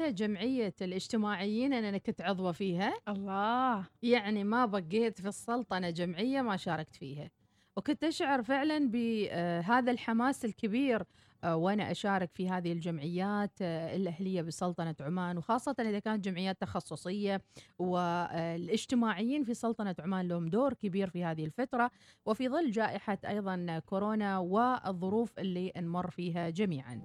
[0.00, 2.94] حتى جمعية الاجتماعيين أنا كنت عضوة فيها.
[3.08, 3.84] الله.
[4.02, 7.30] يعني ما بقيت في السلطنه جمعية ما شاركت فيها.
[7.76, 11.02] وكنت أشعر فعلا بهذا الحماس الكبير
[11.44, 17.42] آه، وأنا أشارك في هذه الجمعيات آه، الأهلية بسلطنة عمان وخاصة إذا كانت جمعيات تخصصية
[17.78, 21.90] والاجتماعيين في سلطنة عمان لهم دور كبير في هذه الفترة
[22.26, 27.00] وفي ظل جائحة أيضا كورونا والظروف اللي نمر فيها جميعا.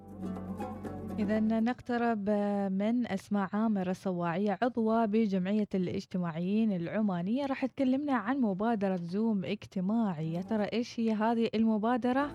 [1.20, 2.30] إذا نقترب
[2.72, 10.34] من أسماء عامر الصواعية عضوة بجمعية الاجتماعيين العمانية راح تكلمنا عن مبادرة زوم اجتماعي.
[10.34, 12.32] يا ترى إيش هي هذه المبادرة؟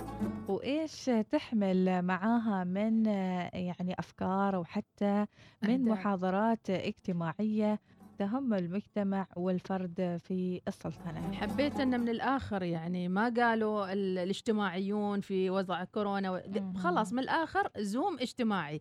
[0.49, 5.27] وإيش تحمل معاها من يعني أفكار وحتى
[5.63, 5.85] من.
[5.85, 7.81] محاضرات اجتماعية؟
[8.21, 11.33] تهم المجتمع والفرد في السلطنة.
[11.33, 16.43] حبيت إن من الآخر يعني ما قالوا ال- الاجتماعيون في وضع كورونا.
[16.77, 18.81] خلاص من الآخر زوم اجتماعي.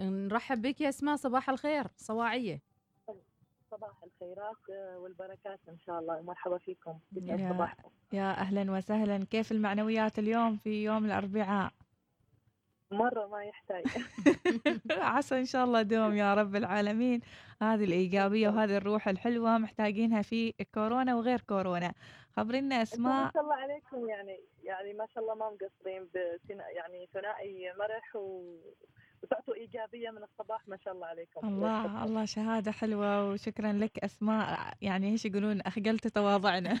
[0.00, 2.60] نرحب بك يا أسماء صباح الخير صواعيه
[3.70, 6.22] صباح الخيرات آه، والبركات إن شاء الله.
[6.22, 7.36] مرحبا فيكم يا-
[8.12, 9.24] يا أهلا وسهلا.
[9.30, 11.72] كيف المعنويات اليوم في يوم الأربعاء؟
[12.90, 13.84] مرة ما يحتاج.
[14.90, 17.20] عسى إن شاء الله دوم يا رب العالمين.
[17.62, 21.92] هذه الإيجابية وهذه الروح الحلوة محتاجينها في كورونا وغير كورونا.
[22.36, 26.08] خبرينا اسماء ما شاء الله عليكم يعني يعني ما شاء الله ما مقصرين
[26.76, 28.56] يعني ثنائي مرح و...
[29.22, 31.48] وتعطوا إيجابية من الصباح ما شاء الله عليكم.
[31.48, 34.74] الله الله شهادة حلوة وشكرا لك أسماء.
[34.82, 36.80] يعني إيش يقولون؟ أخجلت تواضعنا.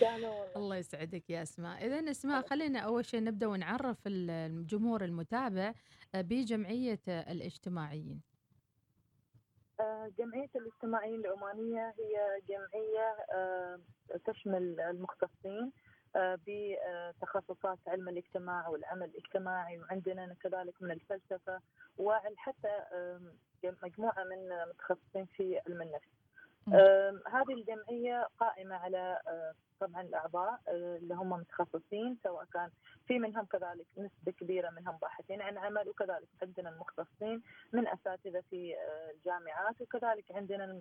[0.00, 0.56] تسلموا والله.
[0.56, 5.72] الله يسعدك يا أسماء اذا أسماء خلينا أول شيء نبدأ ونعرف ال- الجمهور المتابع
[6.14, 8.20] بجمعية الاجتماعيين
[9.80, 13.80] آه، جمعية الاجتماعيين العمانية هي جمعية آه،
[14.26, 15.72] تشمل المختصين
[16.16, 21.60] آه، بتخصصات علم الاجتماع والعمل الاجتماعي وعندنا كذلك من الفلسفة
[21.98, 23.32] وحتى آم،
[23.82, 26.08] مجموعة من متخصصين في علم النفس.
[27.32, 32.70] هذه الجمعية قائمة على آه، طبعا الأعضاء آه، اللي هم متخصصين سواء كان
[33.06, 37.42] في منهم كذلك نسبة كبيرة منهم باحثين عن عمل وكذلك عندنا المختصين
[37.72, 40.78] من أساتذة في آه، الجامعات وكذلك عندنا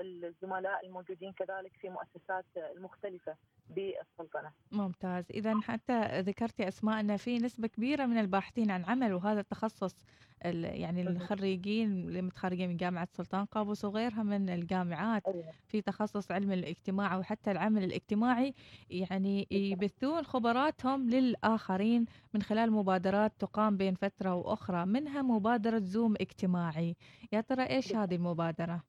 [0.00, 3.36] الزملاء الموجودين كذلك في مؤسسات المختلفة.
[3.70, 4.50] بالسلطنة.
[4.72, 9.96] ممتاز إذا حتى ذكرتي اسماء ان في نسبة كبيرة من الباحثين عن عمل وهذا التخصص
[10.44, 11.02] ال- يعني.
[11.02, 15.52] الخريجين اللي متخرجين من جامعة سلطان قابوس وغيرها من الجامعات أيوة.
[15.68, 18.54] في تخصص علم الاجتماع وحتى العمل الاجتماعي
[18.90, 22.04] يعني يبثون خبراتهم للآخرين
[22.34, 26.96] من خلال مبادرات تقام بين فترة وأخرى منها مبادرة زوم اجتماعي
[27.32, 28.82] يا ترى إيش هذه المبادرة؟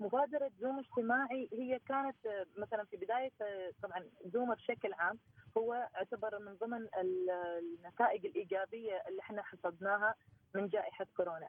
[0.00, 5.18] مبادرة زوم اجتماعي هي كانت آه، مثلا في بداية آه، طبعا زوم بشكل عام
[5.58, 10.14] هو اعتبر من ضمن ال- النتائج الإيجابية اللي إحنا حصدناها
[10.54, 11.48] من جائحة كورونا.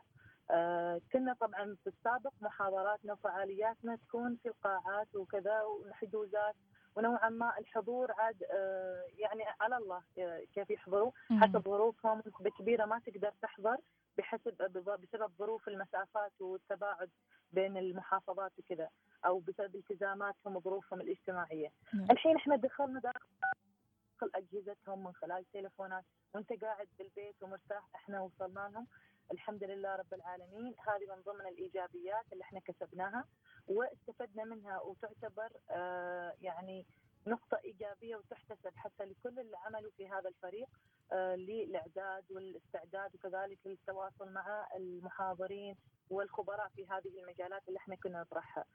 [0.52, 6.56] آه، كنا طبعا في السابق محاضراتنا وفعالياتنا تكون في القاعات وكذا وحجوزات
[6.96, 11.12] ونوعا ما الحضور عاد آه، يعني على الله آه، كيف يحضروا.
[11.32, 12.22] حسب ظروفهم
[12.60, 13.78] كبيرة ما تقدر تحضر
[14.18, 14.54] بحسب
[15.04, 17.10] بسبب ظروف المسافات والتباعد
[17.52, 18.90] بين المحافظات وكذا
[19.26, 21.72] أو بسبب التزاماتهم وظروفهم الاجتماعية.
[21.94, 22.12] نعم.
[22.12, 26.04] الحين إحنا دخلنا داخل أجهزتهم من خلال التليفونات
[26.34, 28.88] وأنت قاعد بالبيت ومرتاح إحنا وصلنا لهم.
[29.32, 30.74] الحمد لله رب العالمين.
[30.88, 33.26] هذه من ضمن الإيجابيات اللي إحنا كسبناها.
[33.68, 36.86] واستفدنا منها وتعتبر آه يعني
[37.28, 40.68] نقطة إيجابية وتحتسب حتى لكل اللي عملوا في هذا الفريق
[41.12, 45.76] آه للإعداد والاستعداد وكذلك للتواصل مع المحاضرين
[46.10, 48.66] والخبراء في هذه المجالات اللي إحنا كنا نطرحها.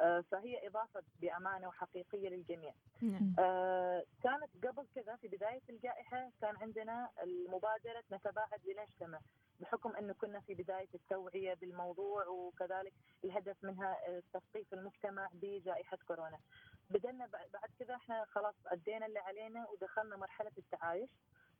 [0.00, 3.34] آه فهي إضافة بأمانة وحقيقية للجميع نعم.
[3.38, 9.20] آه كانت قبل كذا في بداية الجائحة كان عندنا المبادرة نتباعد لنجتمع
[9.60, 12.92] بحكم أنه كنا في بداية التوعية بالموضوع وكذلك
[13.24, 16.38] الهدف منها آه، تثقيف المجتمع بجائحة كورونا.
[16.90, 21.10] بدأنا بع- بعد كذا إحنا خلاص أدينا اللي علينا ودخلنا مرحلة التعايش.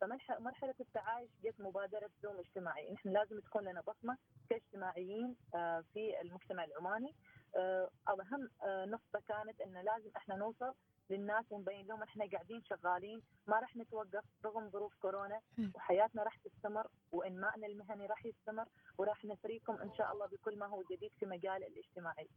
[0.00, 2.92] فمرحلة التعايش جت مبادرة زوم اجتماعي.
[2.92, 4.18] نحن لازم تكون لنا بصمة
[4.50, 7.14] كاجتماعيين آه، في المجتمع العماني.
[7.56, 10.74] آه، أهم آه، نقطة كانت أن لازم إحنا نوصل
[11.10, 15.40] للناس ونبين لهم إحنا قاعدين شغالين ما راح نتوقف رغم ظروف كورونا.
[15.74, 18.64] وحياتنا راح تستمر وإنمائنا المهني راح يستمر
[18.98, 22.28] وراح نثريكم إن شاء الله بكل ما هو جديد في مجال الاجتماعي.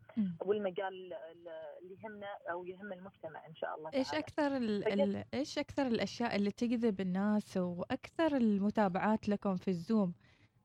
[0.45, 1.47] والمجال ال-
[1.81, 4.23] اللي يهمنا أو يهم المجتمع إن شاء الله إيش تعالى.
[4.23, 10.13] أكثر ال فجد- ال إيش أكثر الأشياء اللي تجذب الناس وأكثر المتابعات لكم في الزوم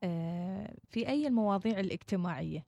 [0.03, 2.65] آه، في أي المواضيع الاجتماعية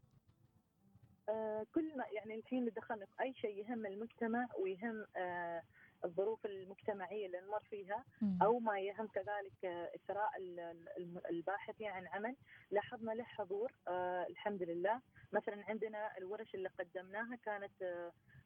[1.64, 5.62] كل ما يعني الحين دخلنا في أي شيء يهم المجتمع ويهم آه،
[6.06, 8.04] الظروف المجتمعية اللي نمر فيها.
[8.42, 10.60] أو ما يهم كذلك آه، إثراء ال-
[10.98, 12.36] ال- الباحثين عن عمل
[12.72, 15.02] لاحظنا له حضور آه، الحمد لله
[15.34, 17.72] مثلا عندنا الورش اللي قدمناها كانت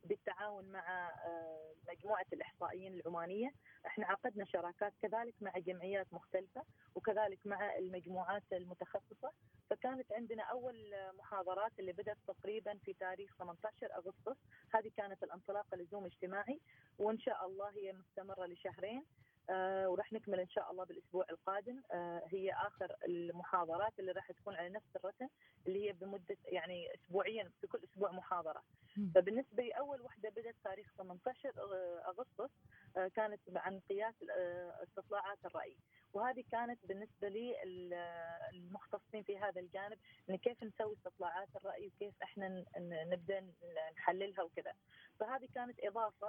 [0.03, 3.51] بالتعاون مع آه، مجموعة الإحصائيين العمانية.
[3.85, 6.63] إحنا عقدنا شراكات كذلك مع جمعيات مختلفة
[6.95, 9.31] وكذلك مع المجموعات المتخصصة.
[9.69, 14.37] فكانت عندنا أول محاضرات اللي بدأت تقريبا في تاريخ 18 أغسطس.
[14.73, 16.59] هذه كانت الانطلاقة لزوم اجتماعي
[16.99, 19.05] وإن شاء الله هي مستمرة لشهرين.
[19.49, 21.81] وراح نكمل إن شاء الله بالأسبوع القادم.
[21.91, 25.27] آه هي آخر المحاضرات اللي راح تكون على نفس الرتم
[25.67, 28.63] اللي هي بمدة يعني اسبوعيا في كل أسبوع محاضرة.
[29.15, 32.51] فبالنسبة لي اول وحدة بدأت تاريخ 18 أغ- أغسطس
[32.97, 35.77] آه كانت عن قياس آه استطلاعات الرأي.
[36.13, 37.93] وهذه كانت بالنسبة لي ال-
[38.53, 39.97] المختصين في هذا الجانب
[40.29, 42.65] إن كيف نسوي استطلاعات الرأي وكيف إحنا
[43.11, 43.53] نبدأ
[43.97, 44.73] نحللها وكذا.
[45.19, 46.27] فهذه كانت إضافة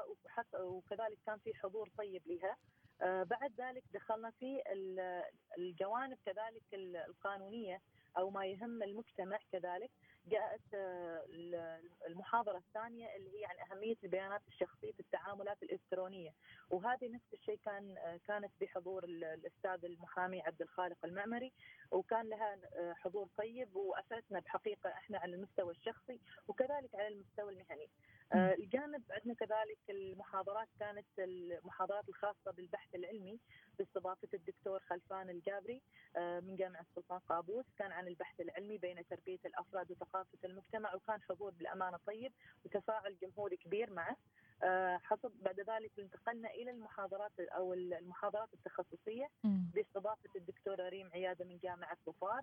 [0.54, 2.50] وكذلك كان في حضور طيب لها.
[2.52, 5.22] آه، بعد ذلك دخلنا في ال-
[5.58, 7.80] الجوانب كذلك ال- القانونية
[8.18, 9.90] أو ما يهم المجتمع كذلك
[10.26, 16.30] جاءت آه، ال- المحاضرة الثانية اللي هي عن أهمية البيانات الشخصية في التعاملات الإلكترونية
[16.70, 21.52] وهذه نفس الشيء كان آه، كانت بحضور ال- الأستاذ المحامي عبد الخالق المعمري
[21.90, 27.88] وكان لها آه، حضور طيب وافادتنا بحقيقة إحنا على المستوى الشخصي وكذلك على المستوى المهني.
[28.32, 33.38] آه، الجانب عندنا كذلك المحاضرات كانت المحاضرات الخاصة بالبحث العلمي
[33.78, 35.82] باستضافة الدكتور خلفان الجابري
[36.16, 41.22] آه، من جامعة سلطان قابوس كان عن البحث العلمي بين تربية الأفراد وثقافة المجتمع وكان
[41.22, 42.32] حضور بالأمانة طيب
[42.64, 44.16] وتفاعل جمهوري كبير معه.
[44.64, 49.28] آه، حسب بعد ذلك انتقلنا إلى المحاضرات أو المحاضرات التخصصية.
[49.74, 52.42] باستضافة الدكتوره ريم عيادة من جامعة ظفار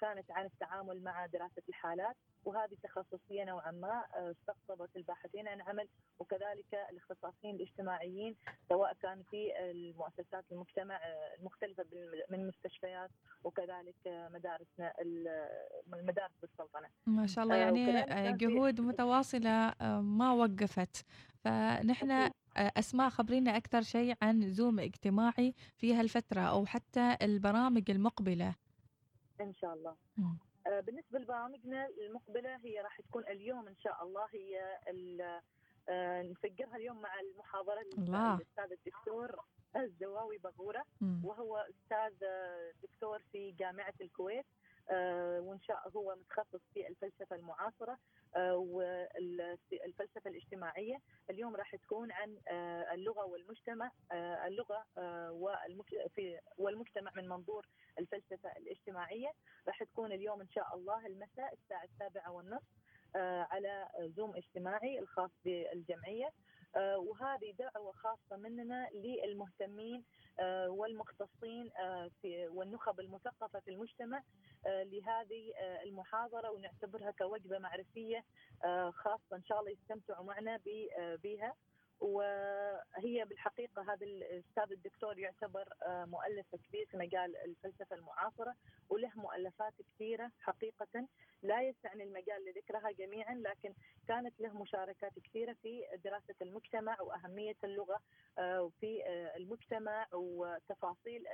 [0.00, 5.88] كانت عن التعامل مع دراسة الحالات وهذه تخصصية نوعا ما آه، استقطبت الباحثين عن عمل
[6.18, 8.36] وكذلك الاختصاصيين الاجتماعيين
[8.68, 13.10] سواء كان في المؤسسات المجتمع آه، المختلفة بالم- من مستشفيات
[13.44, 15.28] وكذلك آه، مدارسنا ال-
[15.94, 16.88] المدارس بالسلطنة.
[17.06, 21.04] ما شاء الله آه، يعني آه، جهود متواصلة آه، ما وقفت
[21.44, 22.10] فنحن.
[22.10, 28.54] آه، أسماء خبرينا أكثر شيء عن زوم اجتماعي في هالفترة أو حتى البرامج المقبلة
[29.40, 29.96] إن شاء الله.
[30.66, 34.78] آه، بالنسبة لبرامجنا المقبلة هي راح تكون اليوم إن شاء الله هي
[35.88, 37.80] آه، نفجرها اليوم مع المحاضرة.
[38.40, 39.40] الأستاذ الدكتور
[39.76, 40.84] الزواوي بغورة.
[41.24, 44.46] وهو أستاذ آه، دكتور في جامعة الكويت
[44.90, 47.98] وإن شاء هو متخصص في الفلسفة المعاصرة
[48.36, 50.96] والفلسفة الاجتماعية.
[51.30, 55.56] اليوم راح تكون عن آه، اللغة والمجتمع آه، اللغة آه،
[56.58, 57.66] والمجتمع من منظور
[57.98, 59.32] الفلسفة الاجتماعية.
[59.68, 62.68] راح تكون اليوم إن شاء الله المساء الساعة السابعة والنصف
[63.16, 66.26] آه، على زوم اجتماعي الخاص بالجمعية.
[66.26, 66.32] آه،
[66.96, 70.04] وهذه دعوة خاصة مننا للمهتمين
[70.40, 74.22] آه، والمختصين آه، في والنخب المثقفة في المجتمع
[74.66, 78.24] آه، لهذه آه، المحاضرة ونعتبرها كوجبة معرفية
[78.64, 80.56] آه، خاصة إن شاء الله يستمتعوا معنا
[80.98, 81.54] آه، بها
[82.00, 88.54] وهي بالحقيقة هذا الأستاذ الدكتور يعتبر آه، مؤلف كبير في مجال الفلسفة المعاصرة
[88.90, 91.08] وله مؤلفات كثيرة حقيقة
[91.42, 93.74] لا يسعني المجال لذكرها جميعا لكن
[94.08, 98.00] كانت له مشاركات كثيرة في دراسة المجتمع وأهمية اللغة
[98.38, 101.24] آه، في آه، المجتمع وتفاصيل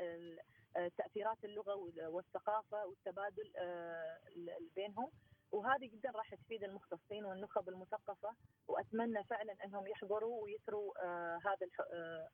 [0.97, 5.11] تأثيرات اللغة وال- والثقافة والتبادل ال- بينهم.
[5.53, 8.35] وهذه جدا راح تفيد المختصين والنخب المثقفة
[8.69, 12.29] وأتمنى فعلا إنهم يحضروا ويثروا آه، هذا الح- آه،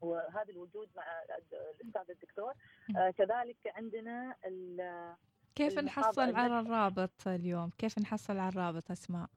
[0.00, 2.52] وهذا الوجود مع الأستاذ الدكتور.
[2.96, 5.16] آه، كذلك عندنا ال-
[5.54, 9.28] كيف نحصل على الرابط اليوم؟ كيف نحصل على الرابط أسماء؟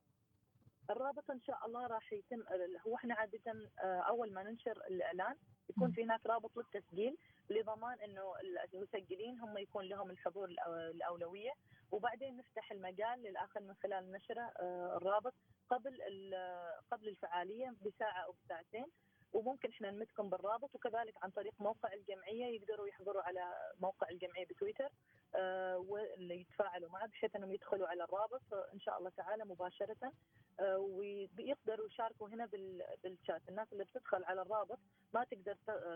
[0.90, 2.44] الرابط إن شاء الله راح يتم
[2.88, 3.40] هو إحنا عادة
[3.84, 5.36] آه، أول ما ننشر الإعلان
[5.70, 5.92] يكون.
[5.92, 7.18] في هناك رابط للتسجيل
[7.50, 8.34] لضمان إنه
[8.74, 11.52] المسجلين هم يكون لهم الحضور الأولوية.
[11.94, 15.34] وبعدين نفتح المجال للآخر من خلال نشره آه، الرابط
[15.70, 18.86] قبل ال- قبل الفعالية بساعة أو بساعتين
[19.34, 24.90] وممكن إحنا نمدكم بالرابط وكذلك عن طريق موقع الجمعية يقدروا يحضروا على موقع الجمعية بتويتر
[25.36, 30.12] آه، واللي يتفاعلوا معه بحيث إنهم يدخلوا على الرابط آه، إن شاء الله تعالى مباشرة
[30.60, 33.42] آه، ويقدروا يشاركوا هنا بال- بالشات.
[33.50, 34.80] الناس اللي بتدخل على الرابط
[35.14, 35.56] ما تقدر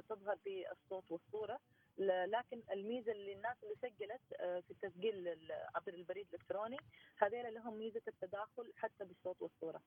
[0.10, 1.60] تظهر بالصوت والصورة.
[2.00, 6.77] لكن الميزة اللي الناس اللي سجلت آه، في التسجيل ال- عبر البريد الإلكتروني
[7.18, 9.82] هذيلا لهم ميزة التداخل حتى بالصوت والصورة.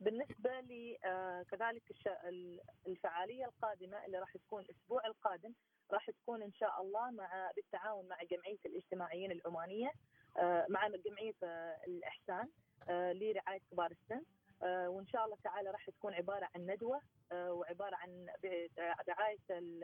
[0.00, 5.52] بالنسبة لي آه، كذلك الش- ال- الفعالية القادمة اللي راح تكون الأسبوع القادم
[5.90, 9.90] راح تكون إن شاء الله مع بالتعاون مع جمعية الاجتماعيين العمانية
[10.38, 11.34] آه، مع جمعية
[11.86, 12.48] الإحسان
[12.88, 14.22] آه، لرعاية كبار السن
[14.62, 18.26] وإن شاء الله تعالى راح تكون عبارة عن ندوة آه، وعبارة عن
[19.06, 19.38] برعايه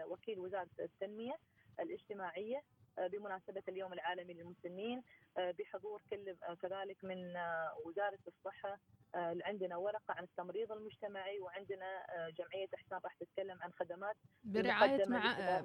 [0.07, 1.39] وكيل وزارة التنمية
[1.81, 2.63] الاجتماعية
[2.99, 5.03] آه، بمناسبة اليوم العالمي للمسنين
[5.39, 7.37] آه، بحضور كل كذلك من
[7.85, 8.79] وزارة الصحة
[9.15, 12.07] عندنا ورقة عن التمريض المجتمعي وعندنا
[12.39, 15.65] جمعية احسان راح تتكلم عن خدمات برعاية مع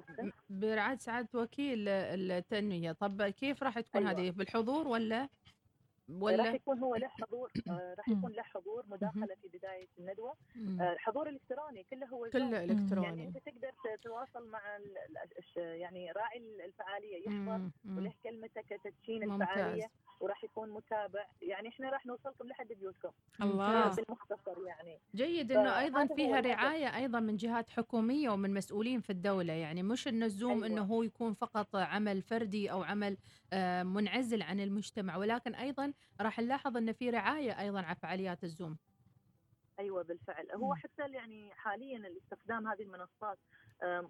[0.50, 2.92] برعاية سعادة وكيل التنمية.
[2.92, 4.20] طب كيف راح تكون أيوة.
[4.20, 5.28] هذه؟ بالحضور ولا؟
[6.08, 10.34] ولا راح يكون هو له حضور آه راح يكون له حضور مداخلة في بداية الندوة.
[10.80, 14.60] آه حضور إلكتروني كله هو كله الكتروني يعني أنت تقدر تتواصل مع
[15.56, 19.90] يعني راعي الفعالية يحضر وله كلمته كتدشين الفعالية.
[20.20, 21.26] وراح يكون متابع.
[21.42, 23.10] يعني إحنا راح نوصلكم لحد بيوتكم.
[23.42, 23.94] الله.
[23.94, 24.98] بالمختصر يعني.
[25.14, 29.52] جيد إنه أيضا فيها رعاية أيضا من جهات حكومية ومن مسؤولين في الدولة.
[29.52, 30.66] يعني مش إنه الزوم أيوة.
[30.66, 33.16] إنه هو يكون فقط عمل فردي أو عمل
[33.52, 38.76] آه، منعزل عن المجتمع ولكن أيضا راح نلاحظ ان في رعاية أيضا على فعاليات الزوم.
[39.78, 40.50] أيوه بالفعل.
[40.52, 43.38] هو حتى يعني حاليا الاستخدام هذه المنصات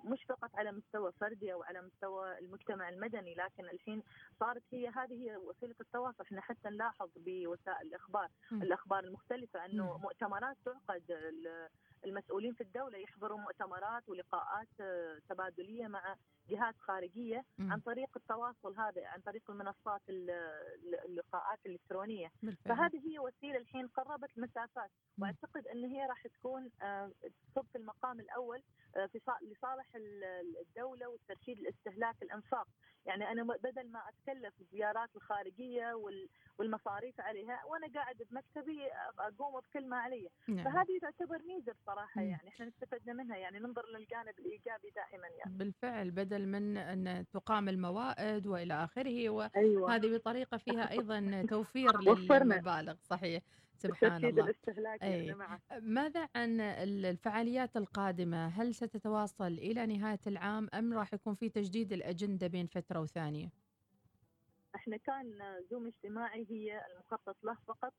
[0.05, 4.03] مش فقط على مستوى فردي أو على مستوى المجتمع المدني لكن الحين
[4.41, 6.25] صارت هي هذه هي وسيلة التواصل.
[6.25, 11.03] إحنا حتى نلاحظ بوسائل الإخبار الإخبار المختلفة إنه مؤتمرات تعقد.
[12.05, 16.17] المسؤولين في الدولة يحضروا مؤتمرات ولقاءات آه، تبادلية مع
[16.51, 17.73] جهات خارجية م.
[17.73, 22.29] عن طريق التواصل هذا عن طريق المنصات اللقاءات الإلكترونية.
[22.43, 22.77] بالفعل.
[22.77, 24.91] فهذه هي وسيلة الحين قربت المسافات.
[25.19, 27.11] وأعتقد إن هي راح تكون آه،
[27.55, 28.63] تصب في المقام الأول
[28.97, 29.87] آه، في لصالح
[30.61, 32.67] الدولة والترشيد لاستهلاك الأنفاق.
[33.07, 35.93] يعني أنا بدل ما أتكلف الزيارات الخارجية
[36.59, 40.29] والمصاريف عليها وأنا قاعد بمكتبي أقوم بكل ما علي.
[40.49, 40.65] نعم.
[40.65, 43.37] فهذه تعتبر ميزة بصراحة يعني إحنا استفدنا منها.
[43.37, 45.59] يعني ننظر للجانب الإيجابي دائما يعني.
[45.59, 49.99] بالفعل بدل من أن تقام الموائد وإلى آخره وهذه أيوة.
[50.19, 53.43] بطريقة فيها أيضا توفير للمبالغ صحيح.
[53.79, 54.45] سبحان الله.
[54.45, 55.37] الاستهلاك أي.
[55.81, 62.47] ماذا عن الفعاليات القادمة؟ هل ستتواصل إلى نهاية العام أم راح يكون في تجديد الأجندة
[62.47, 63.53] بين فترة وثانية؟
[64.75, 65.39] إحنا كان
[65.71, 67.95] زوم اجتماعي هي المخطط له فقط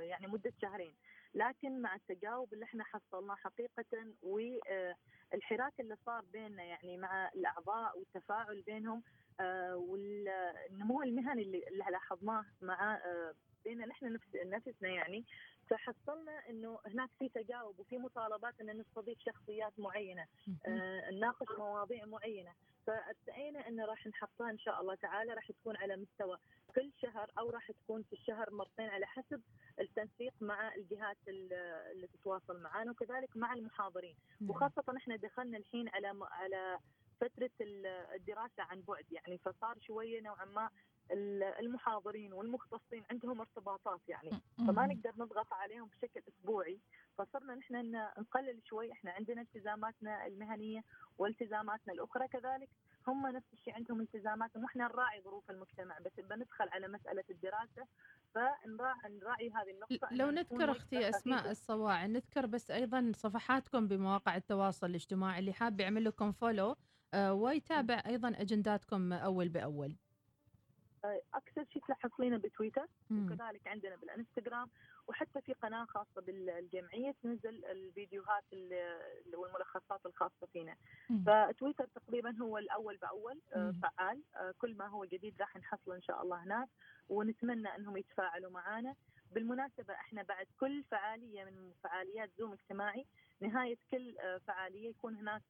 [0.00, 0.94] يعني مدة شهرين.
[1.34, 3.84] لكن مع التجاوب اللي إحنا حصلناه حقيقة
[4.22, 9.02] والحراك اللي صار بيننا يعني مع الأعضاء والتفاعل بينهم
[9.40, 13.34] آه، والنمو المهني اللي لاحظناه مع آه،
[13.64, 15.24] بين نحن نفس نفسنا يعني
[15.70, 20.26] فحصلنا إنه هناك في تجاوب وفي مطالبات إن نستضيف شخصيات معينة
[20.66, 22.52] آه نناقش مواضيع معينة.
[22.86, 26.38] فارتئينا انه راح نحطها إن شاء الله تعالى راح تكون على مستوى
[26.74, 29.42] كل شهر أو راح تكون في الشهر مرتين على حسب
[29.80, 34.16] التنسيق مع الجهات اللي تتواصل معنا وكذلك مع المحاضرين.
[34.48, 36.78] وخاصة إحنا دخلنا الحين على على
[37.20, 37.50] فترة
[38.14, 40.70] الدراسة عن بعد يعني فصار شوية نوعا ما
[41.60, 44.30] المحاضرين والمختصين عندهم ارتباطات يعني.
[44.58, 46.80] فما نقدر نضغط عليهم بشكل أسبوعي.
[47.18, 48.92] فصرنا نحن نقلل شوي.
[48.92, 50.84] إحنا عندنا التزاماتنا المهنية
[51.18, 52.68] والتزاماتنا الأخرى كذلك.
[53.06, 57.86] هم نفس الشيء عندهم التزاماتهم وإحنا نراعي ظروف المجتمع بس بندخل على مسألة الدراسة
[58.34, 64.86] فنراعي نراعي هذه النقطة لو نذكر أختي أسماء الصواعي نذكر بس أيضا صفحاتكم بمواقع التواصل
[64.86, 66.76] الاجتماعي اللي حاب يعمل لكم فولو
[67.14, 69.96] آه، ويتابع أيضا أجنداتكم أول بأول.
[71.34, 72.86] أكثر شيء تلاحظينه بتويتر
[73.26, 74.68] وكذلك عندنا بالإنستغرام
[75.08, 78.44] وحتى في قناة خاصة بالجمعية تنزل الفيديوهات
[79.34, 80.76] والملخصات الخاصة فينا.
[81.26, 86.02] فتويتر تقريبا هو الأول بأول آه، فعال آه، كل ما هو جديد راح نحصله إن
[86.02, 86.68] شاء الله هناك
[87.08, 88.94] ونتمنى إنهم يتفاعلوا معنا
[89.32, 93.06] بالمناسبة إحنا بعد كل فعالية من فعاليات زوم اجتماعي
[93.40, 95.42] نهاية كل آه، فعالية يكون هناك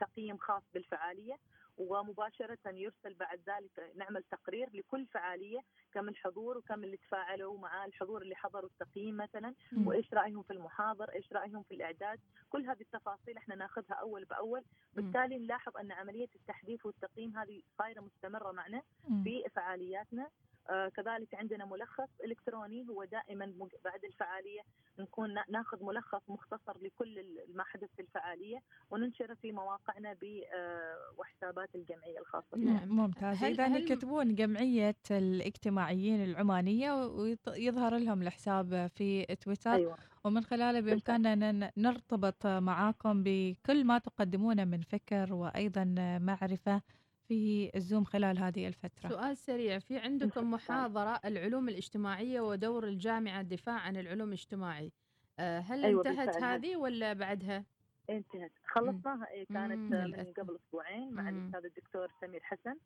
[0.00, 1.36] تقييم خاص بالفعالية.
[1.78, 5.60] ومباشرة يرسل بعد ذلك نعمل تقرير لكل فعالية
[5.92, 9.54] كم الحضور وكم اللي تفاعلوا مع الحضور اللي حضروا التقييم مثلا
[9.86, 14.62] وإيش رأيهم في المحاضر إيش رأيهم في الإعداد كل هذه التفاصيل إحنا ناخذها أول بأول.
[14.94, 18.82] بالتالي نلاحظ أن عملية التحديث والتقييم هذه صايره مستمرة معنا
[19.24, 20.28] في فعالياتنا.
[20.68, 23.52] كذلك عندنا ملخص إلكتروني هو دائما
[23.84, 24.60] بعد الفعالية
[24.98, 30.14] نكون ناخذ ملخص مختصر لكل ما حدث في الفعالية وننشره في مواقعنا
[30.54, 33.44] آه وحسابات الجمعية الخاصة نعم ممتاز.
[33.44, 39.72] اذا يكتبون جمعية الاجتماعيين العمانية ويظهر لهم الحساب في تويتر.
[39.72, 39.96] أيوة.
[40.24, 45.84] ومن خلاله بإمكاننا نرتبط معاكم بكل ما تقدمونه من فكر وأيضا
[46.22, 46.82] معرفة
[47.28, 49.08] في الزوم خلال هذه الفترة.
[49.08, 54.92] سؤال سريع في عندكم محاضرة العلوم الاجتماعية ودور الجامعة الدفاع عن العلوم الاجتماعي؟
[55.38, 57.64] آه، هل أيوة انتهت هذه ولا بعدها؟
[58.10, 58.52] انتهت.
[58.66, 62.78] خلصناها إيه كانت من قبل أسبوعين مع الأستاذ الدكتور سمير حسن.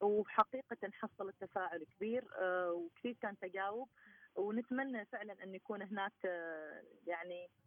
[0.00, 3.88] وحقيقة حصلت تفاعل كبير آه، وكثير كان تجاوب.
[4.36, 7.59] ونتمنى فعلا أن يكون هناك آه، يعني آه،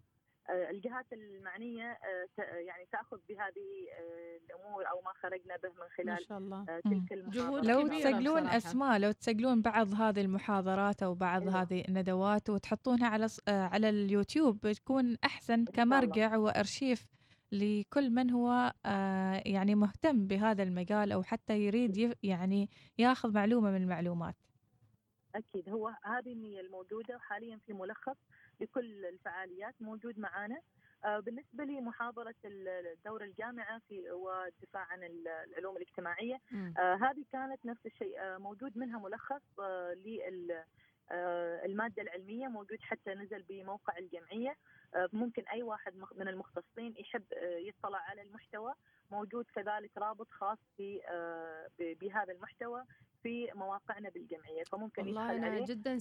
[0.50, 5.88] الجهات المعنية آه، ت- يعني تأخذ بهذه آه، الأمور أو ما خرجنا به من ما
[5.98, 6.80] خلال شاء الله آه،.
[6.80, 8.48] تلك المحاضرات لو تسجلون.
[8.48, 11.62] أسماء لو تسجلون بعض هذه المحاضرات أو بعض أيوة.
[11.62, 15.66] هذه الندوات وتحطونها على آه، على اليوتيوب بتكون أحسن.
[15.66, 17.08] كمرجع وأرشيف
[17.52, 23.82] لكل من هو آه، يعني مهتم بهذا المجال أو حتى يريد يعني ياخذ معلومة من
[23.84, 24.36] المعلومات
[25.36, 28.18] أكيد هو هذه النيه الموجودة وحاليا في ملخص
[28.60, 30.62] لكل الفعاليات موجود معانا.
[31.06, 36.38] آه، بالنسبة لي محاضرة ال- دور الجامعة في والدفاع عن ال- العلوم الاجتماعية.
[36.52, 36.74] مم.
[36.78, 38.20] آه، هذه كانت نفس الشيء.
[38.20, 39.60] آه، موجود منها ملخص
[40.06, 40.64] لل
[41.66, 42.48] المادة العلمية.
[42.48, 44.56] موجود حتى نزل بموقع الجمعية.
[45.14, 48.74] ممكن أي واحد من المختصين يحب يطلع على المحتوى.
[49.12, 50.58] موجود كذلك رابط خاص
[51.80, 52.84] بهذا المحتوى.
[53.24, 55.98] في مواقعنا بالجمعية فممكن والله أنا عليه جدا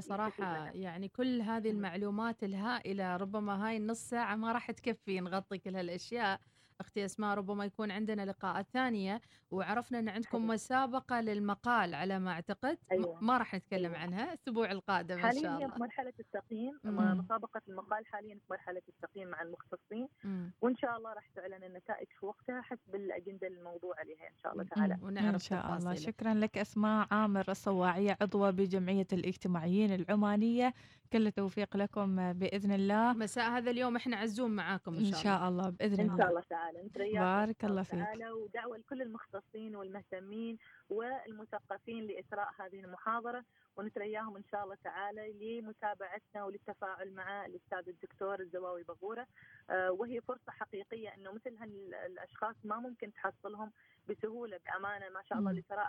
[0.00, 0.72] صراحة منها.
[0.72, 1.70] يعني كل هذه.
[1.70, 6.40] المعلومات الهائلة ربما هاي النص ساعة ما راح تكفي نغطي كل هالأشياء
[6.80, 9.20] أختي أسماء ربما يكون عندنا لقاءات ثانية
[9.50, 10.46] وعرفنا أن عندكم حلو.
[10.54, 13.18] مسابقة للمقال على ما أعتقد م- أيوة.
[13.24, 13.98] ما راح نتكلم أيوة.
[13.98, 17.18] عنها الأسبوع القادم حاليا شاء هي الله في مرحلة التقييم مم.
[17.18, 20.52] مسابقة المقال حاليا في مرحلة التقييم مع المختصين مم.
[20.60, 24.62] وإن شاء الله راح تعلن النتائج في وقتها حسب الأجندة الموضوع عليها إن شاء الله
[24.64, 24.68] مم.
[24.68, 25.94] تعالى ونعرف إن شاء الله.
[25.94, 30.74] شكرا لك أسماء عامر الصواعيه عضوه بجمعية الاجتماعيين العمانية
[31.12, 36.00] كل التوفيق لكم بإذن الله مساء هذا اليوم إحنا عزوم معاكم إن شاء الله بإذن
[36.00, 38.06] إن الله شاء الله تعالى نترياكم بارك إن الله فيك.
[38.32, 40.58] ودعوة لكل المختصين والمهتمين
[40.90, 43.44] والمثقفين لاثراء هذه المحاضرة
[43.76, 49.26] ونترياهم إن شاء الله تعالى لمتابعتنا وللتفاعل مع الأستاذ الدكتور الزواوي بغورة
[49.70, 53.72] آه، وهي فرصة حقيقية إنه مثل هالاشخاص ما ممكن تحصلهم
[54.08, 55.52] بسهولة بأمانة ما شاء الله.
[55.52, 55.88] لثراء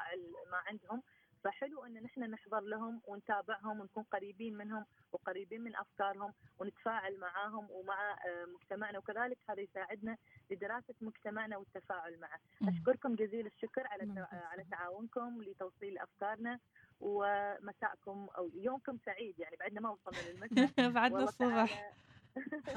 [0.52, 1.02] ما عندهم
[1.44, 8.12] فحلو إن نحن نحضر لهم ونتابعهم ونكون قريبين منهم وقريبين من أفكارهم ونتفاعل معاهم ومع
[8.12, 9.00] آه، مجتمعنا.
[9.00, 10.18] وكذلك هذا يساعدنا
[10.52, 12.70] لدراسة مجتمعنا والتفاعل معه.
[12.70, 14.64] أشكركم جزيل الشكر على على.
[14.72, 16.60] تعاونكم لتوصيل أفكارنا
[17.00, 20.90] ومساءكم أو يومكم سعيد يعني بعدنا ما وصلنا للمساء.
[20.98, 21.94] بعدنا الصبح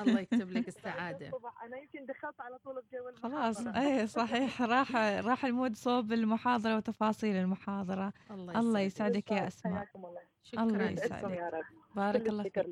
[0.00, 1.30] الله يكتب لك بعد السعادة.
[1.62, 3.82] أنا يمكن دخلت على طول بجو خلاص المحاضرة.
[3.82, 8.12] إيه صحيح راح راح المود صوب المحاضرة وتفاصيل المحاضرة.
[8.30, 9.16] الله الله يسعدك.
[9.16, 9.74] يسعدك يا أسماء.
[9.76, 10.20] حياكم الله.
[10.58, 11.36] الله شكرا يسعدك.
[11.36, 11.64] يا رب.
[11.96, 12.66] بارك الله فيك.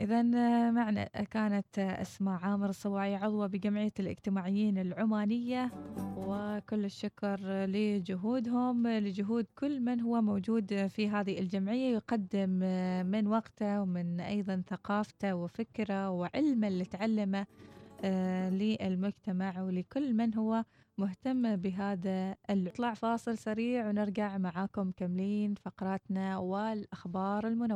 [0.00, 0.22] إذا
[0.70, 5.70] معنا كانت أسماء عامر الصواعي عضوة بجمعية الاجتماعيين العمانية
[6.16, 12.50] وكل الشكر لجهودهم لجهود كل من هو موجود في هذه الجمعية يقدم
[13.06, 17.46] من وقته ومن أيضا ثقافته وفكره وعلمه اللي تعلمه
[18.04, 20.64] آه، للمجتمع ولكل من هو
[20.98, 27.68] مهتم بهذا نطلع فاصل سريع ونرجع معاكم كملين فقراتنا والأخبار المنوعة